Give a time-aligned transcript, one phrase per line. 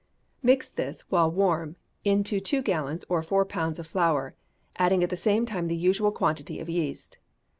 [0.41, 4.33] Mix this, while warm, into two gallons or four pounds of flour,
[4.77, 7.19] adding at the same time the usual quantity of yeast.